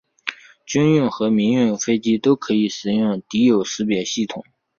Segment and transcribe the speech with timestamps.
[0.65, 4.43] 军用和民用飞机都可以使用敌友识别系统。